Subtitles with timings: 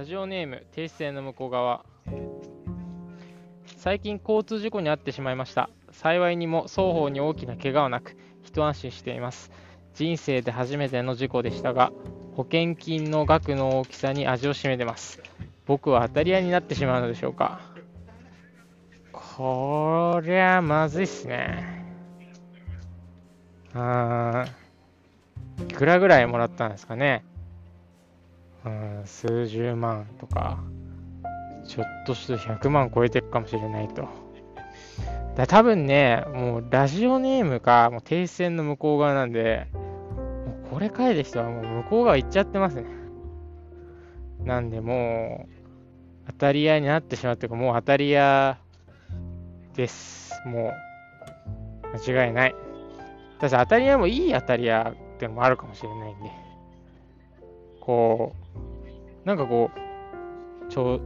[0.00, 1.84] ラジオネーム、停止線の向こう側。
[3.76, 5.68] 最近交通事故に遭ってしまいました。
[5.92, 9.50] 幸いにも双方に大きな怪我はなく、一安心しています。
[9.92, 11.92] 人生で初めての事故でしたが、
[12.34, 15.22] 保険金の額の大きさに味を占めてます。
[15.66, 17.60] 僕は当たり屋になってしまうのでしょうか。
[19.12, 21.84] こりゃまずいっすね。
[23.74, 24.46] うん。
[25.68, 27.22] いくらぐらいもらったんですかね。
[28.64, 30.58] うん、数十万とか、
[31.66, 34.08] ちょっとして100万超えてるかもしれないと。
[35.36, 39.80] だ多分ね、もうラジオネームか、もう停止線の向こう側なんで、も
[40.66, 42.84] うこれ書いた人はもう向こう側行っちゃってますね。
[44.44, 45.60] なんでもう、
[46.26, 48.58] 当たり屋になってしまうというか、もう当たり屋
[49.74, 50.32] です。
[50.46, 50.72] も
[51.94, 52.54] う、間違いない。
[53.38, 56.49] ただし当たり屋もいい当たり屋ってのもあるかもしれないんで。
[57.80, 58.34] こ
[59.24, 59.70] う、なんかこ
[60.68, 61.00] う、ちょ、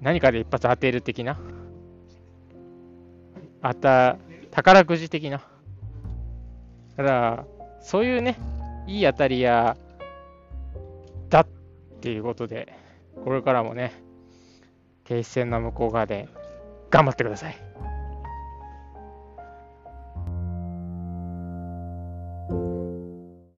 [0.00, 1.38] 何かで一発当てる的な、
[3.60, 4.18] あった、
[4.50, 5.42] 宝くじ的な？
[6.96, 7.44] だから、
[7.80, 8.36] そういうね、
[8.86, 9.76] いい当たり屋
[11.28, 11.46] だっ
[12.00, 12.72] ていうことで、
[13.24, 13.92] これからもね、
[15.04, 16.28] 停止線の向こう側で
[16.90, 17.56] 頑張ってください。